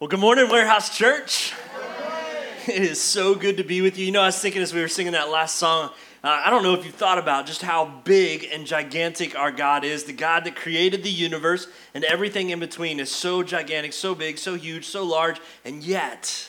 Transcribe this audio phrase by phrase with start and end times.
[0.00, 1.54] Well, good morning, Warehouse Church.
[2.66, 4.06] It is so good to be with you.
[4.06, 5.90] You know, I was thinking as we were singing that last song,
[6.24, 9.84] uh, I don't know if you thought about just how big and gigantic our God
[9.84, 10.02] is.
[10.02, 14.36] The God that created the universe and everything in between is so gigantic, so big,
[14.36, 16.48] so huge, so large, and yet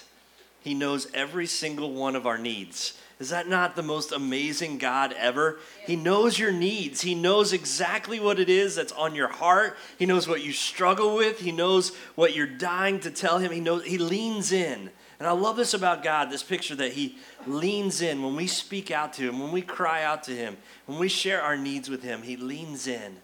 [0.61, 2.97] He knows every single one of our needs.
[3.17, 5.59] Is that not the most amazing God ever?
[5.85, 7.01] He knows your needs.
[7.01, 9.77] He knows exactly what it is that's on your heart.
[9.97, 11.39] He knows what you struggle with.
[11.39, 13.51] He knows what you're dying to tell him.
[13.51, 14.89] He knows he leans in.
[15.17, 18.91] And I love this about God, this picture that he leans in when we speak
[18.91, 22.03] out to him, when we cry out to him, when we share our needs with
[22.03, 23.15] him, he leans in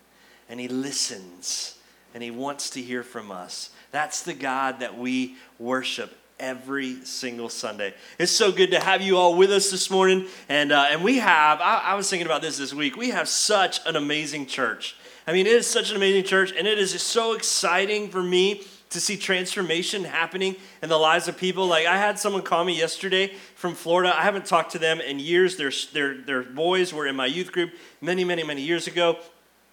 [0.47, 1.77] and he listens
[2.13, 3.71] and he wants to hear from us.
[3.91, 7.93] That's the God that we worship every single Sunday.
[8.19, 10.27] It's so good to have you all with us this morning.
[10.49, 13.29] And, uh, and we have, I, I was thinking about this this week, we have
[13.29, 14.97] such an amazing church.
[15.27, 18.63] I mean, it is such an amazing church, and it is so exciting for me
[18.89, 21.67] to see transformation happening in the lives of people.
[21.67, 24.13] Like I had someone call me yesterday from Florida.
[24.13, 25.55] I haven't talked to them in years.
[25.55, 29.17] Their, their, their boys were in my youth group many, many, many years ago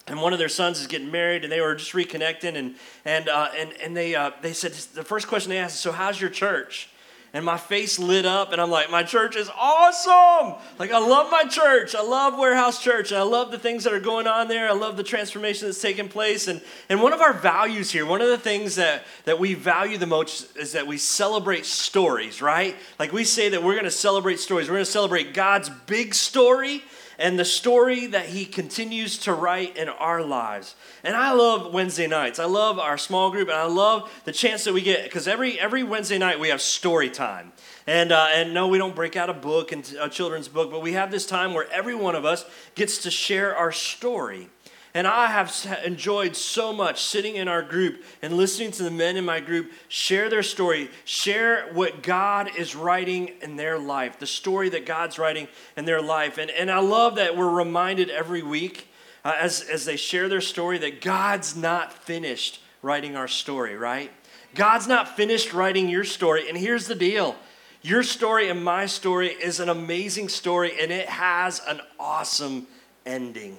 [0.09, 3.29] and one of their sons is getting married and they were just reconnecting and and
[3.29, 6.21] uh, and, and they uh, they said the first question they asked is so how's
[6.21, 6.89] your church?
[7.35, 10.55] And my face lit up and i'm like my church is awesome!
[10.79, 11.95] Like i love my church!
[11.95, 13.13] I love warehouse church!
[13.13, 14.67] I love the things that are going on there.
[14.67, 16.49] I love the transformation that's taking place.
[16.49, 19.99] And and one of our values here one of the things that that we value
[19.99, 22.75] the most is that we celebrate stories right?
[22.99, 24.69] Like we say that we're going to celebrate stories.
[24.69, 26.83] We're going to celebrate god's big story
[27.19, 30.77] and the story that he continues to write in our lives.
[31.03, 32.39] And I love Wednesday nights.
[32.39, 35.59] I love our small group, and I love the chance that we get because every
[35.59, 37.53] every Wednesday night we have story time.
[37.87, 40.83] And uh, and no, we don't break out a book and a children's book, but
[40.83, 44.49] we have this time where every one of us gets to share our story.
[44.95, 49.17] And I have enjoyed so much sitting in our group and listening to the men
[49.17, 54.27] in my group share their story, share what God is writing in their life, the
[54.27, 56.39] story that God's writing in their life.
[56.39, 58.89] And, and I love that we're reminded every week
[59.25, 64.11] uh, as, as they share their story that God's not finished writing our story, right?
[64.55, 66.49] God's not finished writing your story.
[66.49, 67.37] And here's the deal
[67.83, 72.67] your story and my story is an amazing story, and it has an awesome
[73.07, 73.57] ending.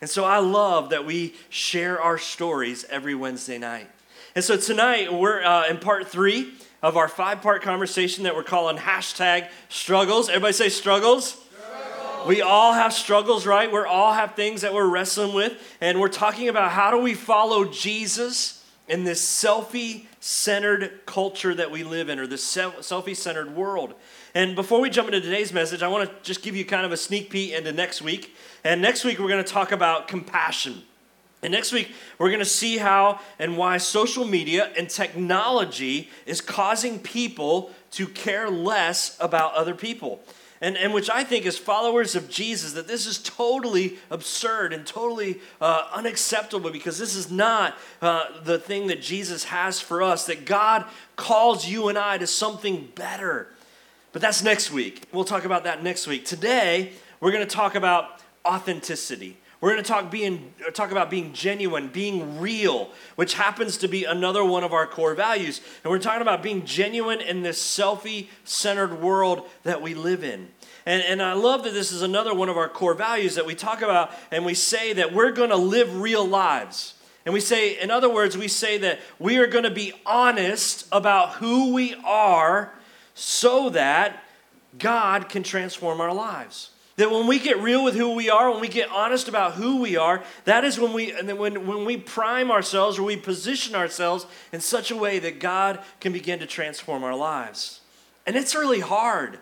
[0.00, 3.88] And so I love that we share our stories every Wednesday night.
[4.34, 8.44] And so tonight we're uh, in part three of our five part conversation that we're
[8.44, 10.28] calling hashtag struggles.
[10.28, 11.30] Everybody say struggles.
[11.30, 12.28] struggles.
[12.28, 13.70] We all have struggles, right?
[13.70, 15.76] We all have things that we're wrestling with.
[15.80, 18.57] And we're talking about how do we follow Jesus
[18.88, 23.94] in this selfie centered culture that we live in, or this selfie centered world.
[24.34, 26.92] And before we jump into today's message, I want to just give you kind of
[26.92, 28.34] a sneak peek into next week.
[28.64, 30.82] And next week, we're going to talk about compassion.
[31.42, 36.40] And next week, we're going to see how and why social media and technology is
[36.40, 40.20] causing people to care less about other people.
[40.60, 44.84] And, and which I think, as followers of Jesus, that this is totally absurd and
[44.84, 50.26] totally uh, unacceptable because this is not uh, the thing that Jesus has for us,
[50.26, 53.48] that God calls you and I to something better.
[54.12, 55.04] But that's next week.
[55.12, 56.24] We'll talk about that next week.
[56.24, 59.36] Today, we're going to talk about authenticity.
[59.60, 63.88] We're going to talk, being, uh, talk about being genuine, being real, which happens to
[63.88, 65.60] be another one of our core values.
[65.82, 70.48] And we're talking about being genuine in this selfie centered world that we live in.
[70.86, 73.56] And, and I love that this is another one of our core values that we
[73.56, 76.94] talk about and we say that we're going to live real lives.
[77.26, 80.86] And we say, in other words, we say that we are going to be honest
[80.92, 82.72] about who we are
[83.14, 84.22] so that
[84.78, 86.70] God can transform our lives.
[86.98, 89.80] That when we get real with who we are, when we get honest about who
[89.80, 93.16] we are, that is when we and then when, when we prime ourselves or we
[93.16, 97.80] position ourselves in such a way that God can begin to transform our lives.
[98.26, 99.38] And it's really hard.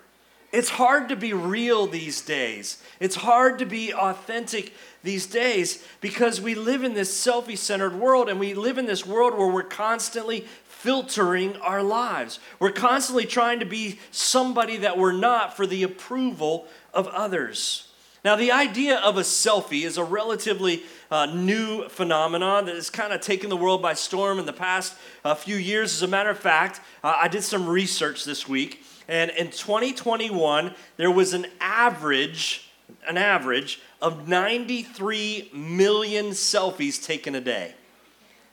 [0.52, 2.82] It's hard to be real these days.
[3.00, 8.28] It's hard to be authentic these days because we live in this selfie centered world
[8.28, 12.38] and we live in this world where we're constantly filtering our lives.
[12.60, 17.86] We're constantly trying to be somebody that we're not for the approval of others.
[18.24, 20.82] Now, the idea of a selfie is a relatively
[21.12, 24.96] uh, new phenomenon that has kind of taken the world by storm in the past
[25.24, 25.94] uh, few years.
[25.94, 30.74] As a matter of fact, uh, I did some research this week, and in 2021,
[30.96, 32.68] there was an average,
[33.06, 37.74] an average of 93 million selfies taken a day.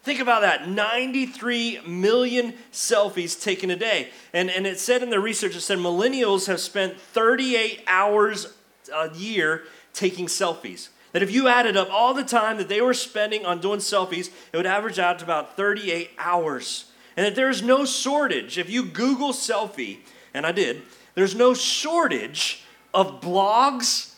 [0.04, 4.10] Think about that 93 million selfies taken a day.
[4.34, 8.54] And, and it said in the research, it said millennials have spent 38 hours
[8.94, 9.64] a year
[9.94, 10.90] taking selfies.
[11.14, 14.30] That if you added up all the time that they were spending on doing selfies,
[14.52, 16.86] it would average out to about 38 hours.
[17.16, 18.58] and that there's no shortage.
[18.58, 20.00] If you Google selfie,
[20.34, 20.82] and I did,
[21.16, 22.64] there's no shortage
[22.94, 24.16] of blogs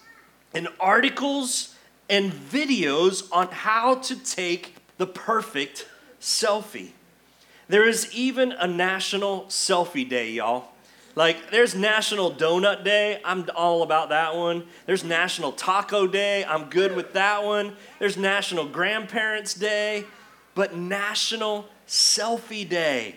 [0.54, 1.76] and articles
[2.10, 5.88] and videos on how to take the perfect
[6.20, 6.92] selfie.
[7.68, 10.70] There is even a national selfie day, y'all.
[11.16, 13.22] Like, there's National Donut Day.
[13.24, 14.66] I'm all about that one.
[14.86, 16.44] There's National Taco Day.
[16.44, 17.76] I'm good with that one.
[18.00, 20.04] There's National Grandparents Day.
[20.56, 23.16] But National Selfie Day.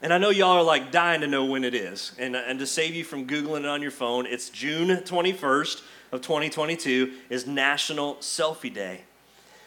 [0.00, 2.12] And I know y'all are like dying to know when it is.
[2.18, 5.82] And, and to save you from Googling it on your phone, it's June 21st
[6.12, 9.00] of 2022 is National Selfie Day.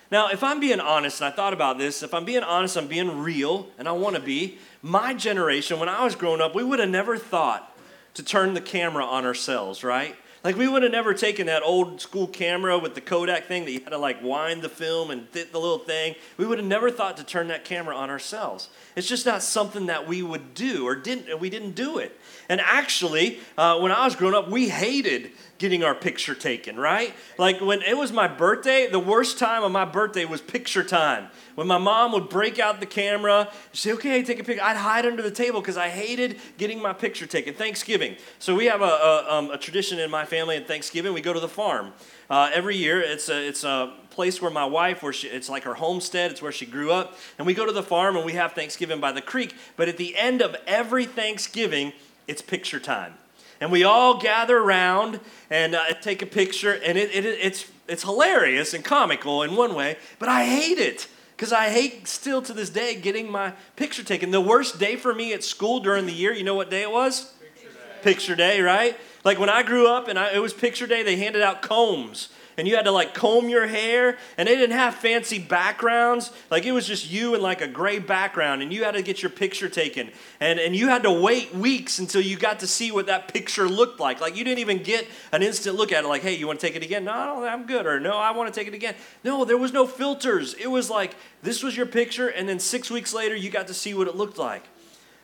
[0.10, 2.88] Now, if I'm being honest, and I thought about this, if I'm being honest, I'm
[2.88, 6.64] being real, and I want to be, my generation, when I was growing up, we
[6.64, 7.78] would have never thought
[8.14, 10.16] to turn the camera on ourselves, right?
[10.44, 13.72] Like we would have never taken that old school camera with the Kodak thing that
[13.72, 16.16] you had to like wind the film and fit the little thing.
[16.38, 18.70] We would have never thought to turn that camera on ourselves.
[18.96, 21.40] It's just not something that we would do or didn't.
[21.40, 22.18] We didn't do it.
[22.48, 27.14] And actually, uh, when I was growing up, we hated getting our picture taken, right?
[27.38, 31.28] Like when it was my birthday, the worst time of my birthday was picture time.
[31.56, 35.06] When my mom would break out the camera, say, okay, take a picture, I'd hide
[35.06, 37.56] under the table because I hated getting my picture taken.
[37.56, 38.16] Thanksgiving.
[38.38, 41.34] So we have a, a, um, a tradition in my family at Thanksgiving, we go
[41.34, 41.94] to the farm.
[42.30, 45.64] Uh, every year, it's a, it's a place where my wife, where she, it's like
[45.64, 47.18] her homestead, it's where she grew up.
[47.38, 49.56] And we go to the farm and we have Thanksgiving by the creek.
[49.76, 51.94] But at the end of every Thanksgiving,
[52.28, 53.14] it's picture time
[53.60, 55.20] and we all gather around
[55.50, 59.76] and uh, take a picture, and it, it, it's, it's hilarious and comical in one
[59.76, 64.04] way, but I hate it because I hate still to this day getting my picture
[64.04, 64.32] taken.
[64.32, 66.92] The worst day for me at school during the year, you know what day it
[66.92, 67.34] was?
[67.40, 68.98] Picture day, picture day right?
[69.24, 72.30] Like when I grew up and I, it was picture day, they handed out combs
[72.58, 76.32] and you had to like comb your hair and they didn't have fancy backgrounds.
[76.50, 79.22] Like it was just you and like a gray background and you had to get
[79.22, 80.10] your picture taken.
[80.40, 83.70] And, and you had to wait weeks until you got to see what that picture
[83.70, 84.20] looked like.
[84.20, 86.66] Like you didn't even get an instant look at it like hey you want to
[86.66, 87.06] take it again?
[87.06, 87.86] No i'm good.
[87.86, 88.96] Or no i want to take it again.
[89.24, 90.56] No there was no filters.
[90.56, 93.74] It was like this was your picture and then six weeks later you got to
[93.74, 94.64] see what it looked like.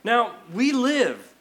[0.04, 1.34] Now we live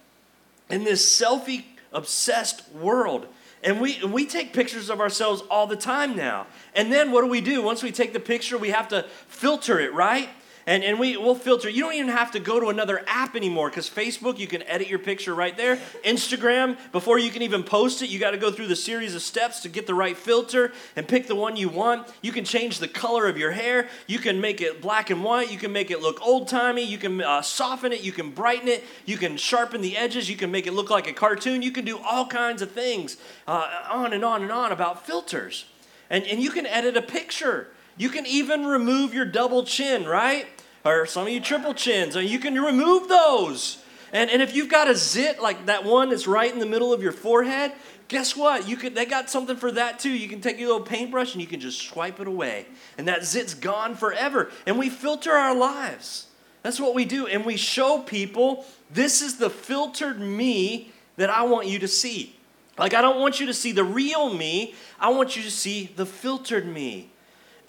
[0.71, 3.27] in this selfie obsessed world
[3.63, 6.47] and we, we take pictures of ourselves all the time now.
[6.75, 7.61] And then what do we do?
[7.61, 10.29] Once we take the picture, we have to filter it, right?
[10.65, 11.69] And, and we, we'll filter.
[11.69, 14.87] You don't even have to go to another app anymore because Facebook, you can edit
[14.87, 15.77] your picture right there.
[16.05, 19.21] Instagram, before you can even post it, you got to go through the series of
[19.21, 22.07] steps to get the right filter and pick the one you want.
[22.21, 23.89] You can change the color of your hair.
[24.07, 25.51] You can make it black and white.
[25.51, 26.83] You can make it look old timey.
[26.83, 28.01] You can uh, soften it.
[28.01, 28.85] You can brighten it.
[29.05, 30.29] You can sharpen the edges.
[30.29, 31.61] You can make it look like a cartoon.
[31.61, 33.17] You can do all kinds of things
[33.47, 35.65] uh, on and on and on about filters.
[36.09, 37.67] And, and you can edit a picture.
[37.97, 40.47] You can even remove your double chin, right?
[40.85, 43.83] Or some of you triple chins, and you can remove those.
[44.11, 46.93] And, and if you've got a zit like that one that's right in the middle
[46.93, 47.71] of your forehead,
[48.07, 48.67] guess what?
[48.67, 50.11] You could they got something for that too.
[50.11, 52.67] You can take your little paintbrush and you can just swipe it away.
[52.97, 54.51] And that zit's gone forever.
[54.67, 56.27] And we filter our lives.
[56.61, 57.25] That's what we do.
[57.25, 62.35] And we show people this is the filtered me that I want you to see.
[62.77, 64.75] Like I don't want you to see the real me.
[64.99, 67.09] I want you to see the filtered me.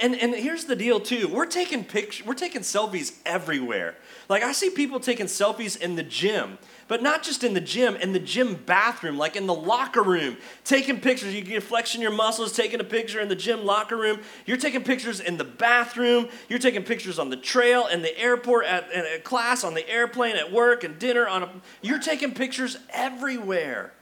[0.05, 1.29] And, and here's the deal too.
[1.29, 3.95] We're taking pictures, we're taking selfies everywhere.
[4.29, 6.59] Like I see people taking selfies in the gym,
[6.89, 10.37] but not just in the gym, in the gym bathroom, like in the locker room,
[10.63, 11.33] taking pictures.
[11.33, 14.21] You get flexing your muscles, taking a picture in the gym locker room.
[14.45, 16.29] You're taking pictures in the bathroom.
[16.51, 20.37] You're taking pictures on the trail, in the airport, at, at class, on the airplane,
[20.37, 21.27] at work, and dinner.
[21.27, 23.95] On a, you're taking pictures everywhere.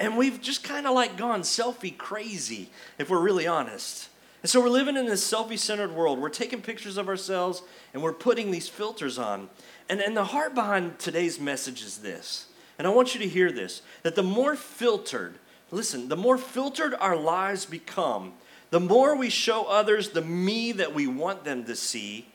[0.00, 4.08] And we've just kind of like gone selfie crazy, if we're really honest.
[4.46, 6.20] And so we're living in this selfie centered world.
[6.20, 7.62] We're taking pictures of ourselves
[7.92, 9.50] and we're putting these filters on.
[9.88, 12.46] And, and the heart behind today's message is this.
[12.78, 15.40] And I want you to hear this that the more filtered,
[15.72, 18.34] listen, the more filtered our lives become,
[18.70, 22.28] the more we show others the me that we want them to see,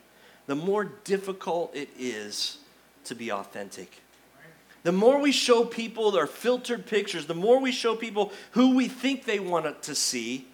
[0.46, 2.58] the more difficult it is
[3.04, 4.02] to be authentic.
[4.82, 8.86] The more we show people our filtered pictures, the more we show people who we
[8.86, 10.48] think they want to see,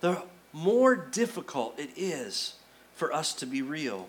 [0.00, 0.22] the
[0.54, 2.54] more difficult it is
[2.94, 4.08] for us to be real.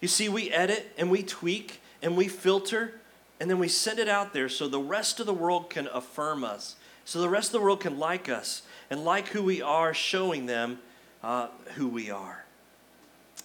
[0.00, 2.94] You see, we edit and we tweak and we filter
[3.38, 6.42] and then we send it out there so the rest of the world can affirm
[6.42, 9.92] us, so the rest of the world can like us and like who we are,
[9.92, 10.78] showing them
[11.22, 12.44] uh, who we are.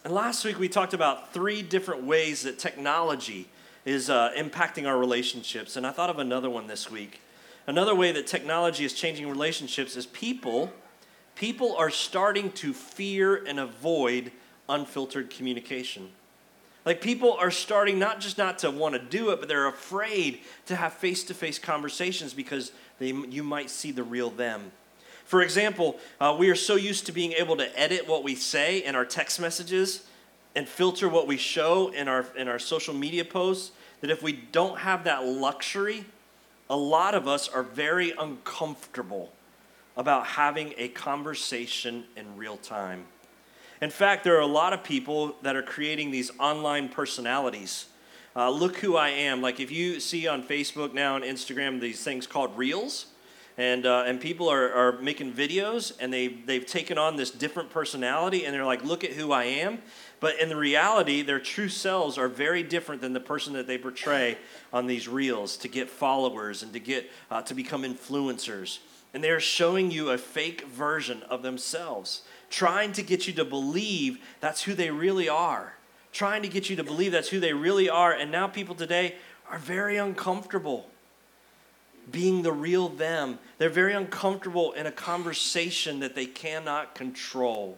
[0.05, 3.49] And last week we talked about three different ways that technology
[3.83, 5.75] is uh, impacting our relationships.
[5.75, 7.19] And I thought of another one this week.
[7.67, 10.71] Another way that technology is changing relationships is people
[11.39, 14.29] people are starting to fear and avoid
[14.67, 16.09] unfiltered communication.
[16.85, 20.41] Like people are starting not just not to want to do it, but they're afraid
[20.65, 24.73] to have face to face conversations because they, you might see the real them.
[25.23, 28.79] For example, uh, we are so used to being able to edit what we say
[28.79, 30.03] in our text messages
[30.57, 34.33] and filter what we show in our, in our social media posts that if we
[34.33, 36.03] don't have that luxury,
[36.69, 39.31] a lot of us are very uncomfortable
[39.97, 43.05] about having a conversation in real time.
[43.81, 47.85] In fact, there are a lot of people that are creating these online personalities.
[48.35, 49.41] Uh, look who I am.
[49.41, 53.07] Like if you see on Facebook now and Instagram these things called Reels,
[53.59, 57.69] and, uh, and people are, are making videos and they, they've taken on this different
[57.69, 59.79] personality and they're like, look at who I am.
[60.19, 63.77] But in the reality, their true selves are very different than the person that they
[63.77, 64.37] portray
[64.73, 68.79] on these reels to get followers and to get uh, to become influencers.
[69.13, 74.19] And they're showing you a fake version of themselves, trying to get you to believe
[74.39, 75.73] that's who they really are,
[76.11, 78.11] trying to get you to believe that's who they really are.
[78.11, 79.15] And now people today
[79.49, 80.89] are very uncomfortable
[82.11, 83.39] being the real them.
[83.57, 87.77] They're very uncomfortable in a conversation that they cannot control.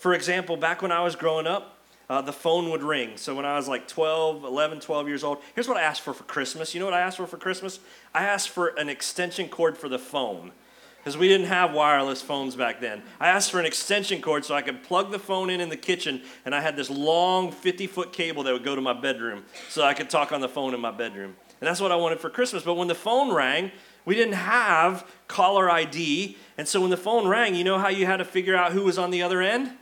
[0.00, 1.76] For example, back when I was growing up,
[2.08, 3.18] uh, the phone would ring.
[3.18, 6.14] So when I was like 12, 11, 12 years old, here's what I asked for
[6.14, 6.72] for Christmas.
[6.72, 7.80] You know what I asked for for Christmas?
[8.14, 10.52] I asked for an extension cord for the phone
[10.96, 13.02] because we didn't have wireless phones back then.
[13.20, 15.76] I asked for an extension cord so I could plug the phone in in the
[15.76, 19.44] kitchen, and I had this long 50 foot cable that would go to my bedroom
[19.68, 21.36] so I could talk on the phone in my bedroom.
[21.60, 22.62] And that's what I wanted for Christmas.
[22.62, 23.70] But when the phone rang,
[24.06, 26.38] we didn't have caller ID.
[26.56, 28.84] And so when the phone rang, you know how you had to figure out who
[28.84, 29.76] was on the other end?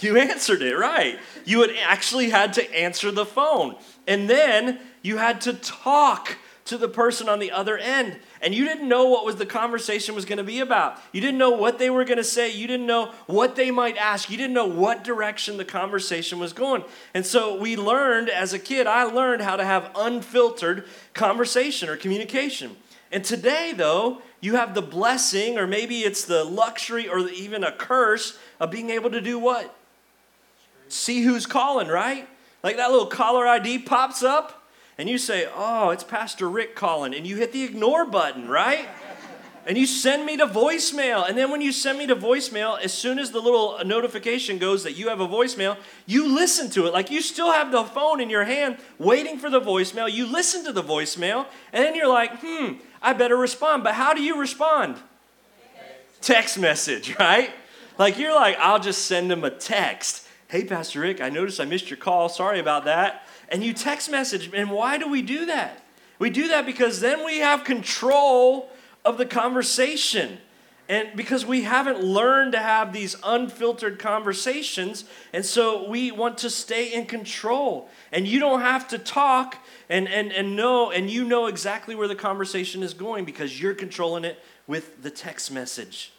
[0.00, 1.18] You answered it, right.
[1.44, 3.76] You had actually had to answer the phone.
[4.06, 6.36] And then you had to talk
[6.66, 8.18] to the person on the other end.
[8.42, 11.00] And you didn't know what was the conversation was going to be about.
[11.12, 12.50] You didn't know what they were going to say.
[12.50, 14.28] You didn't know what they might ask.
[14.28, 16.84] You didn't know what direction the conversation was going.
[17.14, 21.96] And so we learned as a kid, I learned how to have unfiltered conversation or
[21.96, 22.76] communication.
[23.12, 27.72] And today, though, you have the blessing, or maybe it's the luxury or even a
[27.72, 29.74] curse of being able to do what?
[30.88, 32.28] See who's calling, right?
[32.62, 34.66] Like that little caller ID pops up
[34.98, 38.88] and you say, Oh, it's Pastor Ricc calling, and you hit the ignore button, right?
[39.66, 41.28] and you send me to voicemail.
[41.28, 44.84] And then when you send me to voicemail, as soon as the little notification goes
[44.84, 45.76] that you have a voicemail,
[46.06, 46.92] you listen to it.
[46.92, 50.10] Like you still have the phone in your hand waiting for the voicemail.
[50.10, 53.82] You listen to the voicemail, and then you're like, hmm, I better respond.
[53.82, 54.96] But how do you respond?
[56.20, 57.50] Text message, right?
[57.98, 60.25] Like you're like, I'll just send him a text.
[60.48, 62.28] Hey, Pastor Ricc, I noticed I missed your call.
[62.28, 64.50] Sorry about that and you text message.
[64.52, 65.82] And why do we do that?
[66.18, 68.70] We do that because then we have control
[69.04, 70.38] of the conversation.
[70.88, 76.50] And because we haven't learned to have these unfiltered conversations, and so we want to
[76.50, 77.88] stay in control.
[78.12, 82.06] And you don't have to talk and, and, and know, and you know exactly where
[82.06, 84.38] the conversation is going because you're controlling it
[84.68, 86.12] with the text message.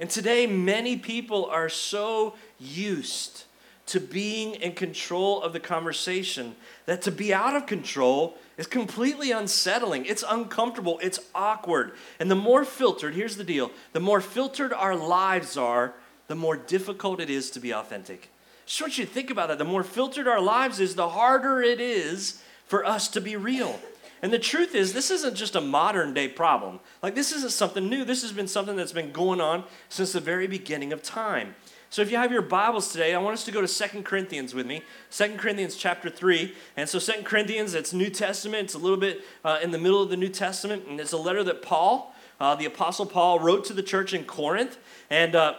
[0.00, 3.44] And today, many people are so used
[3.86, 9.30] to being in control of the conversation that to be out of control is completely
[9.30, 10.04] unsettling.
[10.06, 10.98] It's uncomfortable.
[11.02, 11.92] It's awkward.
[12.18, 15.94] And the more filtered, here's the deal the more filtered our lives are,
[16.26, 18.30] the more difficult it is to be authentic.
[18.66, 19.58] Just want you to think about that.
[19.58, 23.78] The more filtered our lives is, the harder it is for us to be real.
[24.22, 26.80] And the truth is, this isn't just a modern day problem.
[27.00, 28.04] Like, this isn't something new.
[28.04, 31.54] This has been something that's been going on since the very beginning of time.
[31.88, 34.54] So if you have your Bibles today, I want us to go to Second Corinthians
[34.54, 34.82] with me.
[35.08, 36.52] Second Corinthians chapter 3.
[36.76, 38.64] And so Second Corinthians, it's New Testament.
[38.64, 40.86] It's a little bit uh, in the middle of the New Testament.
[40.88, 44.24] And it's a letter that Paul, uh, the Apostle Paul, wrote to the church in
[44.24, 44.78] Corinth.
[45.10, 45.54] And uh,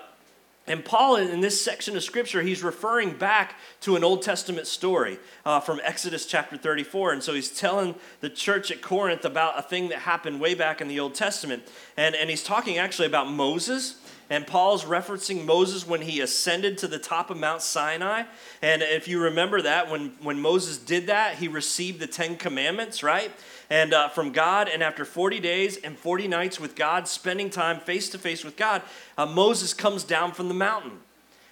[0.69, 5.17] and Paul, in this section of scripture, he's referring back to an Old Testament story
[5.46, 7.13] uh, from Exodus chapter 34.
[7.13, 10.81] And so he's telling the church at Corinth about a thing that happened way back
[10.81, 11.63] in the Old Testament.
[11.96, 13.96] And, and he's talking actually about Moses
[14.29, 18.24] and Paul's referencing Moses when he ascended to the top of Mount Sinai.
[18.62, 23.03] And if you remember that, when, when Moses did that, he received the Ten Commandments,
[23.03, 23.31] right?
[23.69, 27.79] And uh, from God, and after 40 days and 40 nights with God, spending time
[27.79, 28.81] face to face with God,
[29.17, 31.00] uh, Moses comes down from the mountain.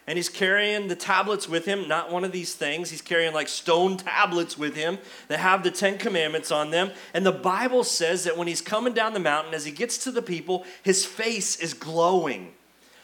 [0.07, 2.91] And he's carrying the tablets with him, not one of these things.
[2.91, 6.91] He's carrying like stone tablets with him that have the Ten Commandments on them.
[7.13, 10.11] And the Bible says that when he's coming down the mountain, as he gets to
[10.11, 12.53] the people, his face is glowing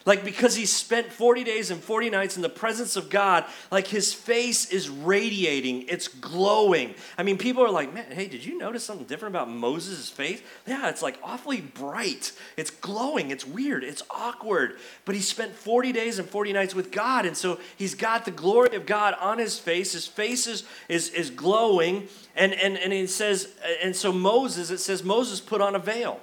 [0.04, 3.86] Like, because he spent 40 days and 40 nights in the presence of God, like
[3.86, 6.94] his face is radiating, it's glowing.
[7.16, 10.42] I mean, people are like, man, hey, did you notice something different about Moses' face?
[10.66, 12.32] Yeah, it's like awfully bright.
[12.56, 14.76] It's glowing, it's weird, it's awkward.
[15.04, 18.32] But he spent 40 days and 40 nights with God, and so he's got the
[18.32, 19.92] glory of God on his face.
[19.92, 24.78] His face is, is, is glowing, and, and, and it says, and so Moses, it
[24.78, 26.20] says Moses put on a veil.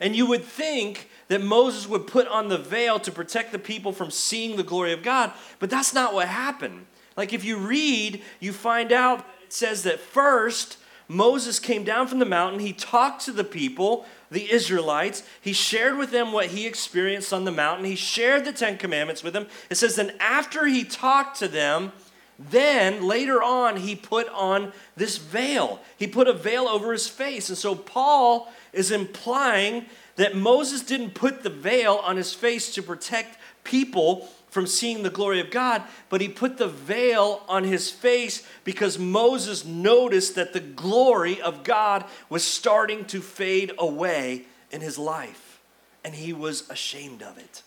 [0.00, 3.92] And you would think that Moses would put on the veil to protect the people
[3.92, 6.86] from seeing the glory of God, but that's not what happened.
[7.16, 10.78] Like if you read, you find out it says that first
[11.08, 15.96] Moses came down from the mountain, he talked to the people, the Israelites, he shared
[15.96, 19.46] with them what he experienced on the mountain, he shared the 10 commandments with them.
[19.70, 21.92] It says then after he talked to them,
[22.38, 25.80] then later on, he put on this veil.
[25.96, 27.48] He put a veil over his face.
[27.48, 32.82] And so Paul is implying that Moses didn't put the veil on his face to
[32.82, 37.90] protect people from seeing the glory of God, but he put the veil on his
[37.90, 44.80] face because Moses noticed that the glory of God was starting to fade away in
[44.80, 45.60] his life,
[46.04, 47.62] and he was ashamed of it.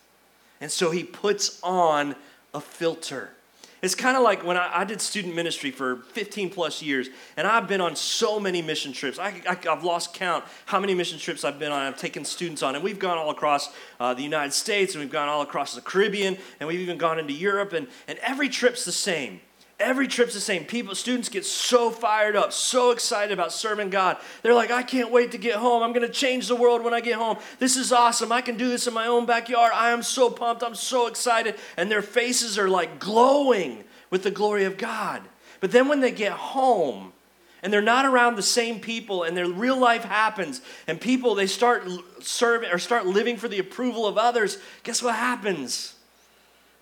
[0.60, 2.16] And so he puts on
[2.54, 3.32] a filter.
[3.82, 7.48] It's kind of like when I, I, did student ministry for 15 plus years, and
[7.48, 9.18] I've been on so many mission trips.
[9.18, 11.82] I, have lost count how many mission trips I've been on.
[11.82, 15.12] I've taken students on, and we've gone all across uh, the United States, and we've
[15.12, 18.86] gone all across the Caribbean, and we've even gone into Europe, and, and every trip's
[18.86, 19.42] the same.
[19.82, 20.66] Every trip's the same.
[20.66, 24.18] People, students get so fired up, so excited about serving God.
[24.44, 25.84] They're like, I can't wait to get home.
[25.84, 27.38] I'm going to change the world when I get home.
[27.60, 28.32] This is awesome.
[28.32, 29.72] I can do this in my own backyard.
[29.74, 30.64] I am so pumped.
[30.64, 31.56] I'm so excited.
[31.78, 35.22] And their faces are like glowing with the glory of God.
[35.60, 37.14] But then when they get home,
[37.64, 41.48] and they're not around the same people and their real life happens and people they
[41.48, 41.88] start
[42.20, 45.94] serving or start living for the approval of others guess what happens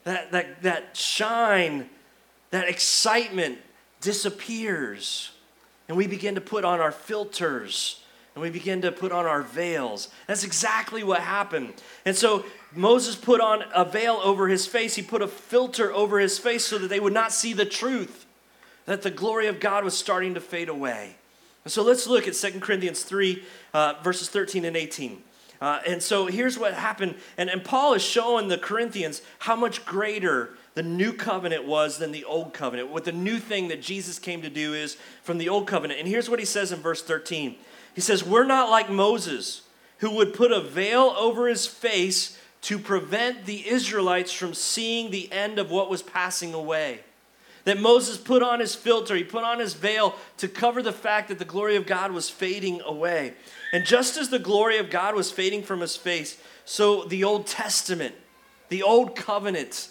[0.05, 1.89] that that that shine
[2.51, 3.59] that excitement
[4.01, 5.31] disappears.
[5.87, 8.01] And we begin to put on our filters
[8.35, 10.07] and we begin to put on our veils.
[10.27, 11.73] That's exactly what happened.
[12.05, 16.19] And so Moses put on a veil over his face, he put a filter over
[16.19, 18.25] his face so that they would not see the truth,
[18.85, 21.15] that the glory of God was starting to fade away.
[21.65, 25.21] And so let's look at 2 Corinthians 3, uh, verses 13 and 18.
[25.59, 27.15] Uh, and so here's what happened.
[27.37, 32.13] And, and Paul is showing the Corinthians how much greater the new covenant was than
[32.13, 32.87] the old covenant.
[32.89, 35.99] What the new thing that Jesus came to do is from the old covenant.
[35.99, 37.57] And here's what he says in verse 13
[37.95, 39.63] He says, We're not like Moses,
[39.97, 45.29] who would put a veil over his face to prevent the Israelites from seeing the
[45.33, 47.01] end of what was passing away.
[47.65, 51.27] That Moses put on his filter, he put on his veil to cover the fact
[51.27, 53.33] that the glory of God was fading away.
[53.73, 57.47] And just as the glory of God was fading from his face, so the Old
[57.47, 58.15] Testament,
[58.69, 59.89] the Old Covenant,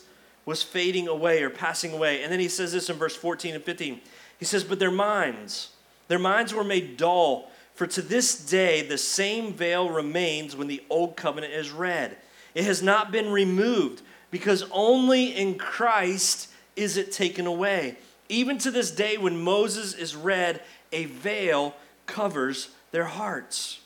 [0.48, 2.22] was fading away or passing away.
[2.22, 4.00] And then he says this in verse 14 and 15.
[4.38, 5.72] He says, But their minds,
[6.08, 10.82] their minds were made dull, for to this day the same veil remains when the
[10.88, 12.16] Old Covenant is read.
[12.54, 17.98] It has not been removed because only in Christ is it taken away.
[18.30, 21.74] Even to this day, when Moses is read, a veil
[22.06, 23.80] covers their hearts.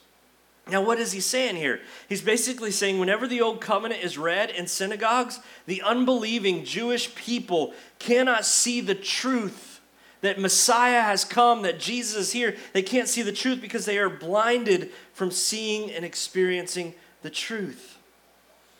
[0.69, 1.81] Now, what is he saying here?
[2.09, 7.75] He's basically saying whenever the Old Covenant is read in synagogues, the unbelieving Jewish people
[7.99, 9.81] cannot see the truth
[10.21, 12.57] that Messiah has come, that Jesus is here.
[12.73, 17.99] They can't see the truth because they are blinded from seeing and experiencing the truth.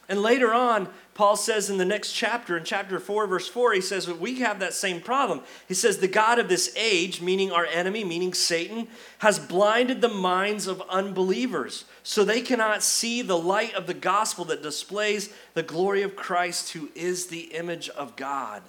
[0.09, 3.81] And later on, Paul says in the next chapter, in chapter 4, verse 4, he
[3.83, 5.43] says we have that same problem.
[5.69, 10.09] He says, The God of this age, meaning our enemy, meaning Satan, has blinded the
[10.09, 15.63] minds of unbelievers so they cannot see the light of the gospel that displays the
[15.63, 18.63] glory of Christ, who is the image of God.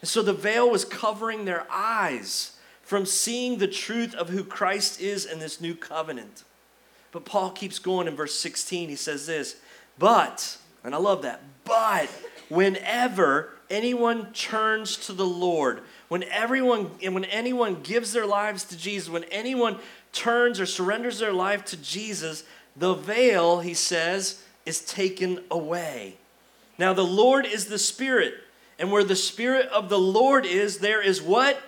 [0.00, 5.00] And so the veil was covering their eyes from seeing the truth of who Christ
[5.00, 6.42] is in this new covenant.
[7.12, 8.88] But Paul keeps going in verse 16.
[8.88, 9.56] He says this.
[9.98, 12.08] But, and I love that, but
[12.48, 18.76] whenever anyone turns to the Lord, when everyone and when anyone gives their lives to
[18.76, 19.78] Jesus, when anyone
[20.12, 22.44] turns or surrenders their life to Jesus,
[22.76, 26.16] the veil, he says, is taken away.
[26.78, 28.34] Now the Lord is the Spirit,
[28.78, 31.60] and where the Spirit of the Lord is, there is what?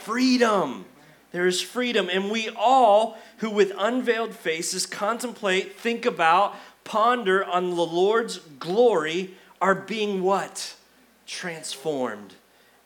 [0.00, 0.86] Freedom.
[1.32, 2.08] There is freedom.
[2.12, 6.54] And we all who with unveiled faces contemplate, think about,
[6.84, 10.76] ponder on the Lord's glory are being what?
[11.26, 12.34] Transformed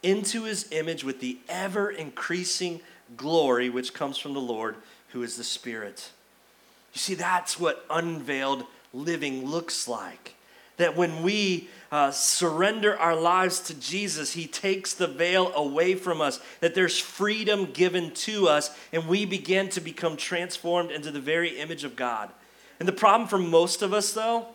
[0.02, 2.80] into his image with the ever increasing
[3.16, 4.76] glory which comes from the Lord,
[5.08, 6.10] who is the Spirit.
[6.94, 10.34] You see, that's what unveiled living looks like.
[10.78, 16.20] that when we uh, surrender our lives to Jesus, He takes the veil away from
[16.20, 21.20] us, that there's freedom given to us, and we begin to become transformed into the
[21.20, 22.30] very image of God.
[22.78, 24.46] And the problem for most of us, though,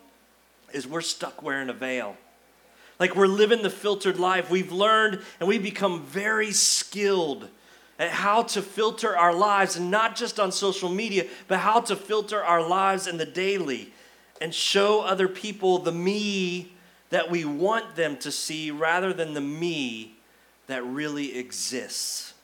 [0.72, 2.16] is we're stuck wearing a veil.
[2.98, 4.50] Like we're living the filtered life.
[4.50, 7.48] We've learned and we've become very skilled
[7.98, 11.94] at how to filter our lives, and not just on social media, but how to
[11.94, 13.92] filter our lives in the daily
[14.40, 16.72] and show other people the me
[17.10, 20.16] that we want them to see rather than the me
[20.66, 22.34] that really exists.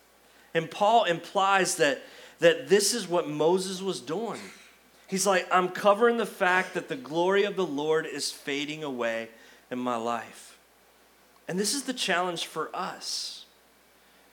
[0.54, 2.02] And Paul implies that,
[2.38, 4.40] that this is what Moses was doing.
[5.10, 9.28] He's like, I'm covering the fact that the glory of the Lord is fading away
[9.68, 10.56] in my life.
[11.48, 13.44] And this is the challenge for us.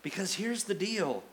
[0.04, 1.24] Because here's the deal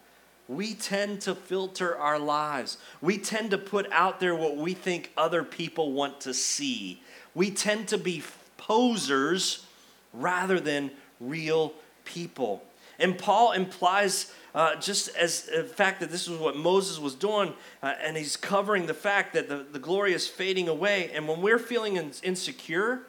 [0.48, 2.78] we tend to filter our lives.
[3.02, 7.02] We tend to put out there what we think other people want to see.
[7.34, 8.22] We tend to be
[8.56, 9.66] posers
[10.14, 11.74] rather than real
[12.06, 12.62] people.
[12.98, 17.54] And Paul implies, uh, just as the fact that this is what Moses was doing,
[17.82, 21.10] uh, and he's covering the fact that the, the glory is fading away.
[21.12, 23.02] And when we're feeling in, insecure,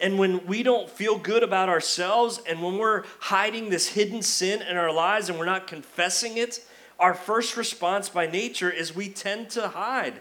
[0.00, 4.62] and when we don't feel good about ourselves, and when we're hiding this hidden sin
[4.62, 6.66] in our lives and we're not confessing it,
[6.98, 10.14] our first response by nature is we tend to hide.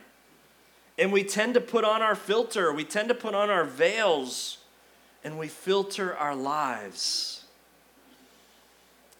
[0.98, 4.58] And we tend to put on our filter, we tend to put on our veils,
[5.24, 7.39] and we filter our lives.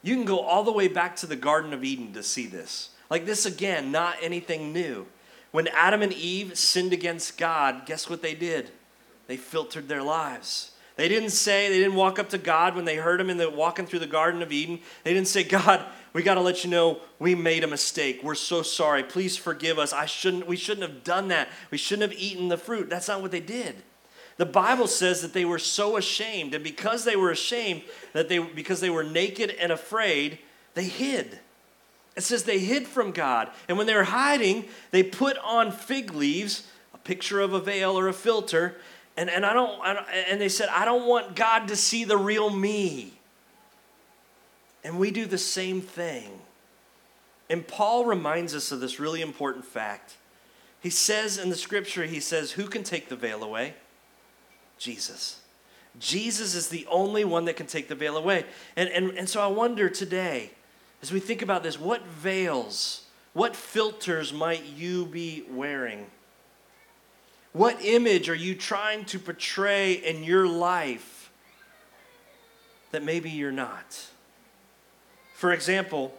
[0.02, 2.90] You can go all the way back to the Garden of Eden to see this.
[3.10, 5.08] Like this, again, not anything new.
[5.52, 8.72] When Adam and Eve sinned against God, guess what they did?
[9.28, 10.72] They filtered their lives.
[10.96, 13.50] They didn't say, they didn't walk up to God when they heard him in the
[13.50, 14.80] walking through the Garden of Eden.
[15.04, 18.22] They didn't say, God, we got to let you know we made a mistake.
[18.22, 19.04] We're so sorry.
[19.04, 19.94] Please forgive us.
[19.94, 21.48] I shouldn't, we shouldn't have done that.
[21.72, 22.90] We shouldn't have eaten the fruit.
[22.90, 23.82] That's not what they did.
[24.40, 27.82] The Bible says that they were so ashamed, and because they were ashamed,
[28.14, 30.40] that they because they were naked and afraid,
[30.76, 31.40] they hid.
[32.16, 33.50] It says they hid from God.
[33.68, 38.00] And when they were hiding, they put on fig leaves, a picture of a veil
[38.00, 38.78] or a filter,
[39.18, 42.06] and, and I, don't, I don't and they said, I don't want God to see
[42.06, 43.12] the real me.
[44.86, 46.30] And we do the same thing.
[47.50, 50.16] And Paul reminds us of this really important fact.
[50.80, 53.74] He says in the scripture, he says, Who can take the veil away?
[54.80, 55.40] Jesus.
[56.00, 58.46] Jesus is the only one that can take the veil away.
[58.76, 60.52] And, and, and so I wonder today,
[61.02, 66.08] as we think about this, what veils, what filters might you be wearing?
[67.52, 71.32] What image are you trying to portray in your life
[72.92, 74.08] that maybe you're not?
[75.34, 76.14] For example,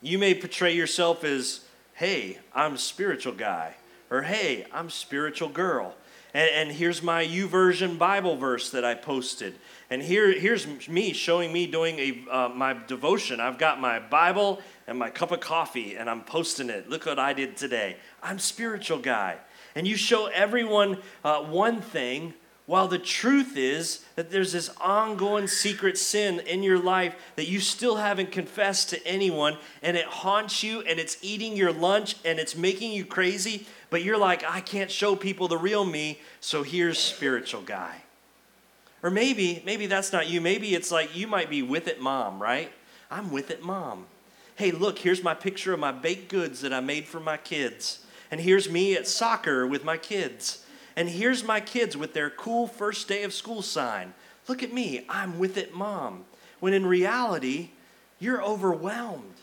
[0.00, 3.74] you may portray yourself as, hey, I'm a spiritual guy,
[4.10, 5.94] or hey, I'm spiritual girl.
[6.34, 9.54] And, and here's my YouVersion Bible verse that I posted.
[9.88, 13.38] And here, here's me showing me doing a, uh, my devotion.
[13.40, 16.90] I've got my Bible and my cup of coffee, and I'm posting it.
[16.90, 17.96] Look what I did today.
[18.22, 19.36] I'm spiritual guy.
[19.76, 22.34] And you show everyone uh, one thing,
[22.66, 27.60] while the truth is that there's this ongoing secret sin in your life that you
[27.60, 32.38] still haven't confessed to anyone, and it haunts you, and it's eating your lunch, and
[32.38, 36.62] it's making you crazy, but you're like, I can't show people the real me, so
[36.62, 38.02] here's spiritual guy.
[39.02, 40.40] Or maybe, maybe that's not you.
[40.40, 42.72] Maybe it's like you might be with it mom, right?
[43.10, 44.06] I'm with it mom.
[44.56, 48.06] Hey, look, here's my picture of my baked goods that I made for my kids.
[48.30, 50.63] And here's me at soccer with my kids.
[50.96, 54.14] And here's my kids with their cool first day of school sign.
[54.46, 56.24] Look at me, I'm with it, mom.
[56.60, 57.70] When in reality,
[58.18, 59.34] you're overwhelmed.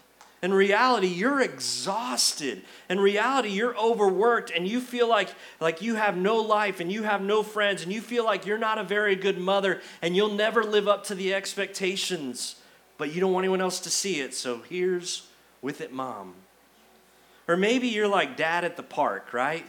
[0.43, 2.63] In reality, you're exhausted.
[2.89, 7.03] In reality, you're overworked and you feel like, like you have no life and you
[7.03, 10.33] have no friends and you feel like you're not a very good mother and you'll
[10.33, 12.55] never live up to the expectations,
[12.97, 14.33] but you don't want anyone else to see it.
[14.33, 15.27] So here's
[15.61, 16.33] with it, mom.
[17.47, 19.65] Or maybe you're like dad at the park, right?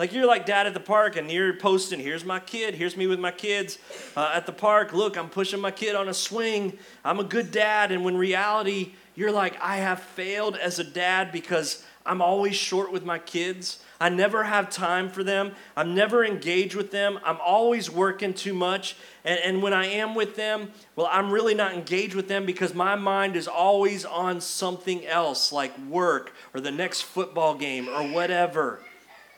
[0.00, 3.06] Like you're like dad at the park and you're posting, here's my kid, here's me
[3.06, 3.78] with my kids
[4.16, 4.94] uh, at the park.
[4.94, 6.78] Look, I'm pushing my kid on a swing.
[7.04, 7.92] I'm a good dad.
[7.92, 12.90] And when reality, you're like, I have failed as a dad because I'm always short
[12.90, 13.84] with my kids.
[14.00, 15.52] I never have time for them.
[15.76, 17.20] I'm never engaged with them.
[17.22, 18.96] I'm always working too much.
[19.22, 22.72] And, and when I am with them, well, I'm really not engaged with them because
[22.72, 28.10] my mind is always on something else like work or the next football game or
[28.10, 28.80] whatever.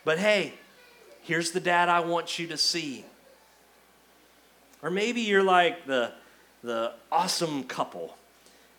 [0.05, 0.55] But hey,
[1.23, 3.05] here's the dad I want you to see.
[4.83, 6.13] Or maybe you're like the,
[6.63, 8.17] the awesome couple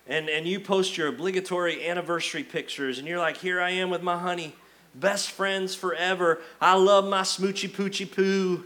[0.07, 4.01] and, and you post your obligatory anniversary pictures, and you're like, here I am with
[4.01, 4.53] my honey,
[4.93, 6.41] best friends forever.
[6.59, 8.65] I love my smoochy poochy poo.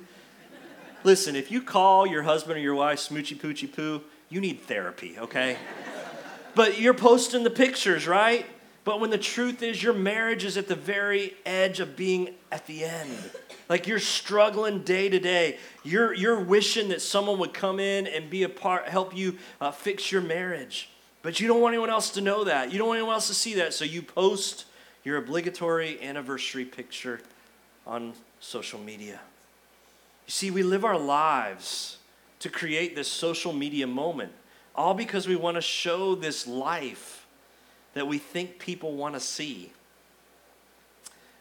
[1.04, 5.18] Listen, if you call your husband or your wife smoochy poochy poo, you need therapy,
[5.20, 5.58] okay?
[6.56, 8.46] but you're posting the pictures, right?
[8.88, 12.68] But when the truth is, your marriage is at the very edge of being at
[12.68, 13.12] the end.
[13.68, 15.58] Like you're struggling day to day.
[15.84, 19.72] You're, you're wishing that someone would come in and be a part, help you uh,
[19.72, 20.90] fix your marriage.
[21.22, 22.72] But you don't want anyone else to know that.
[22.72, 23.74] You don't want anyone else to see that.
[23.74, 24.64] So you post
[25.04, 27.20] your obligatory anniversary picture
[27.86, 29.20] on social media.
[30.28, 31.98] You see, we live our lives
[32.40, 34.32] to create this social media moment,
[34.74, 37.17] all because we want to show this life
[37.98, 39.72] that we think people want to see.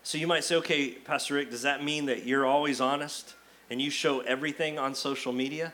[0.02, 3.34] So you might say, okay, Pastor Ricc, does that mean that you're always honest
[3.70, 5.72] and you show everything on social media?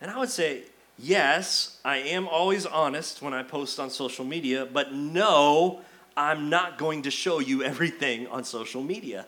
[0.00, 0.62] And I would say,
[0.98, 5.82] yes, I am always honest when I post on social media, but no,
[6.16, 9.26] I'm not going to show you everything on social media.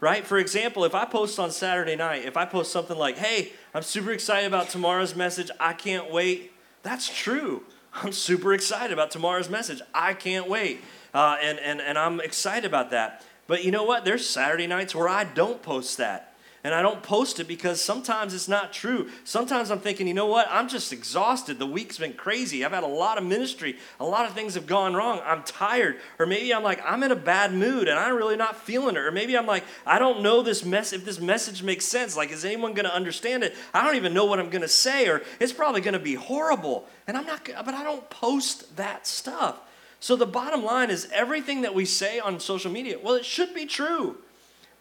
[0.00, 0.26] Right?
[0.26, 3.84] For example, if I post on Saturday night, if I post something like, hey, I'm
[3.84, 7.62] super excited about tomorrow's message, I can't wait, that's true.
[7.94, 9.80] I'm super excited about tomorrow's message.
[9.94, 10.82] I can't wait.
[11.12, 13.24] Uh, and, and, and I'm excited about that.
[13.46, 14.04] But you know what?
[14.04, 16.31] There's Saturday nights where I don't post that.
[16.64, 19.08] And I don't post it because sometimes it's not true.
[19.24, 20.46] Sometimes I'm thinking, you know what?
[20.48, 21.58] I'm just exhausted.
[21.58, 22.64] The week's been crazy.
[22.64, 23.78] I've had a lot of ministry.
[23.98, 25.20] A lot of things have gone wrong.
[25.24, 25.96] I'm tired.
[26.20, 29.00] Or maybe I'm like, I'm in a bad mood and I'm really not feeling it.
[29.00, 32.16] Or maybe I'm like, I don't know this mess if this message makes sense.
[32.16, 33.56] Like, is anyone going to understand it?
[33.74, 36.14] I don't even know what I'm going to say, or it's probably going to be
[36.14, 36.86] horrible.
[37.08, 39.58] And I'm not, but I don't post that stuff.
[39.98, 43.52] So the bottom line is everything that we say on social media, well, it should
[43.52, 44.18] be true.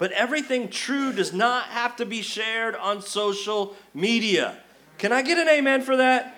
[0.02, 4.58] But everything true does not have to be shared on social media.
[4.98, 6.36] Can I get an amen for that?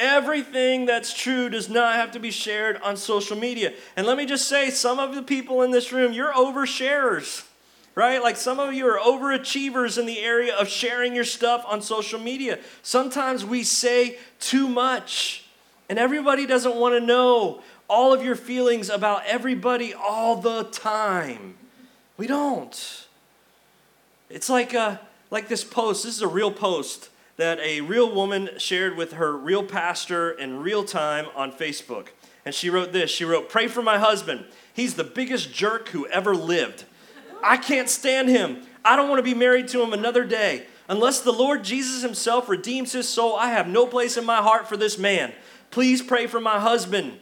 [0.00, 3.72] Everything that's true does not have to be shared on social media.
[3.96, 7.46] And let me just say, some of the people in this room, you're oversharers,
[7.94, 8.20] right?
[8.20, 12.18] Like some of you are overachievers in the area of sharing your stuff on social
[12.18, 12.58] media.
[12.82, 15.44] Sometimes we say too much,
[15.88, 21.58] and everybody doesn't want to know all of your feelings about everybody all the time.
[22.16, 23.06] We don't.
[24.28, 24.98] It's like, uh,
[25.30, 26.04] like this post.
[26.04, 30.62] This is a real post that a real woman shared with her real pastor in
[30.62, 32.08] real time on Facebook.
[32.44, 34.44] And she wrote this She wrote, Pray for my husband.
[34.74, 36.84] He's the biggest jerk who ever lived.
[37.42, 38.62] I can't stand him.
[38.84, 40.66] I don't want to be married to him another day.
[40.88, 44.68] Unless the Lord Jesus himself redeems his soul, I have no place in my heart
[44.68, 45.32] for this man.
[45.70, 47.18] Please pray for my husband.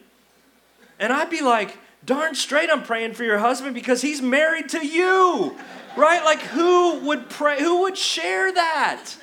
[0.99, 4.87] And I'd be like, darn straight I'm praying for your husband because he's married to
[4.87, 5.57] you.
[5.97, 6.25] Right?
[6.25, 9.15] Like who would pray who would share that?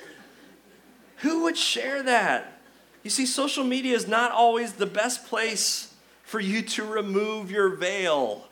[1.18, 2.60] Who would share that?
[3.04, 7.70] You see social media is not always the best place for you to remove your
[7.70, 8.48] veil.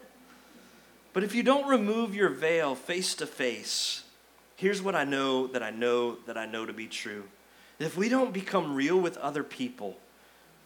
[1.11, 4.03] But if you don't remove your veil face to face,
[4.55, 7.25] here's what I know that I know that I know to be true.
[7.79, 9.97] If we don't become real with other people,